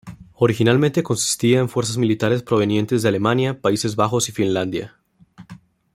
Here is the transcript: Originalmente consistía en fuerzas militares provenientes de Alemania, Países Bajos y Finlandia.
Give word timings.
Originalmente 0.33 1.03
consistía 1.03 1.59
en 1.59 1.69
fuerzas 1.69 1.95
militares 1.97 2.41
provenientes 2.41 3.03
de 3.03 3.09
Alemania, 3.09 3.61
Países 3.61 3.95
Bajos 3.95 4.29
y 4.29 4.31
Finlandia. 4.31 4.97